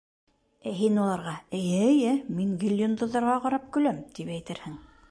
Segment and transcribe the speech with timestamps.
[0.69, 4.87] Ә һин уларға: «Эйе, эйе, мин гел йондоҙҙарға ҡарап көләм!» тип әйтерһең.